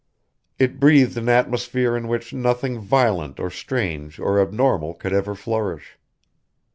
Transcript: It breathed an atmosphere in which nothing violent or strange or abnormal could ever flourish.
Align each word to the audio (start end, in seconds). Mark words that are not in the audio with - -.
It 0.57 0.79
breathed 0.79 1.15
an 1.17 1.29
atmosphere 1.29 1.95
in 1.95 2.07
which 2.07 2.33
nothing 2.33 2.79
violent 2.79 3.39
or 3.39 3.51
strange 3.51 4.17
or 4.17 4.41
abnormal 4.41 4.95
could 4.95 5.13
ever 5.13 5.35
flourish. 5.35 5.99